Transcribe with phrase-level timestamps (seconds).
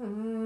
[0.00, 0.37] mm.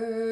[0.00, 0.23] word.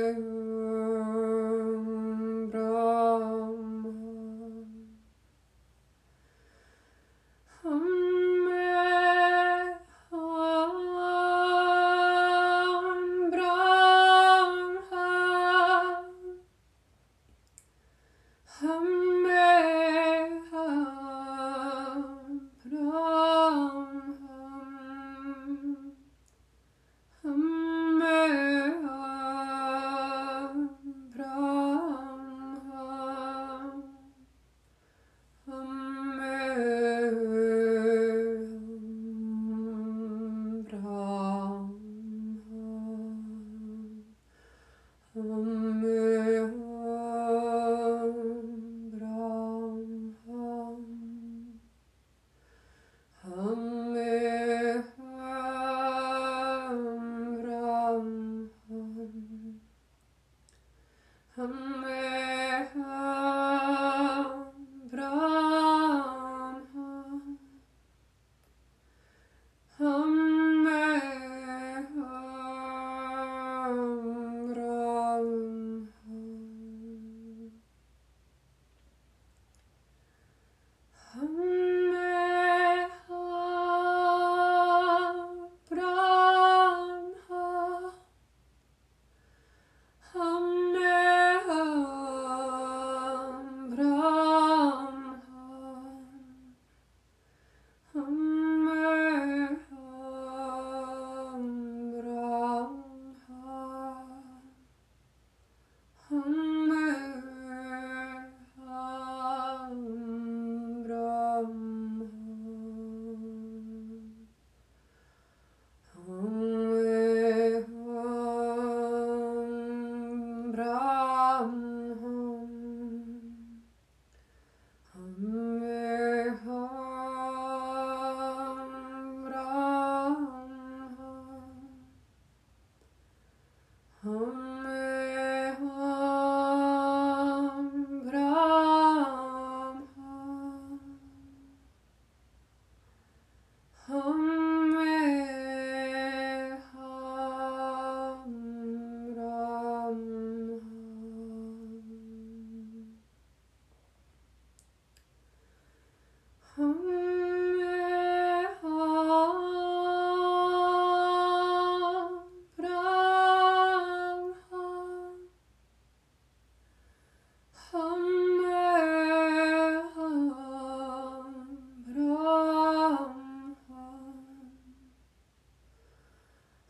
[124.94, 125.51] Hmm.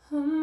[0.09, 0.42] Hmm.